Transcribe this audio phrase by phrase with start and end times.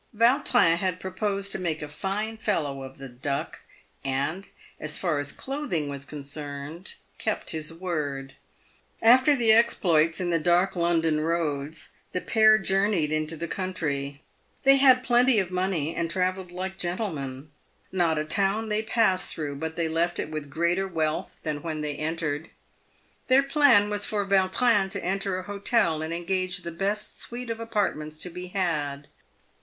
[0.15, 3.59] Vautrin had promised to make a fine fellow of the Duck,
[4.03, 4.47] and,
[4.79, 8.33] as far as clothing was concerned, kept his word.
[8.99, 14.23] After the exploits in the dark London roads, the pair journeyed into the country.
[14.63, 17.51] They had plenty of money, and travelled like gentlemen.
[17.91, 21.81] Not a town they passed through but they left it with greater wealth than when
[21.81, 22.49] they entered.
[23.27, 27.59] Their plan was for Yautrin to enter an hotel and engage the best suite of
[27.59, 29.07] apartments to be had.